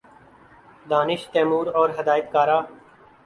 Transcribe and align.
دانش 0.85 1.21
تیمور 1.33 1.65
اور 1.77 1.89
ہدایت 1.97 2.31
کارہ 2.33 2.57